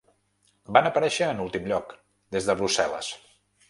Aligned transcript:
Van 0.77 0.89
aparèixer 0.91 1.29
en 1.35 1.43
últim 1.45 1.71
lloc, 1.73 1.95
des 2.39 2.51
de 2.53 2.61
Brussel·les. 2.63 3.17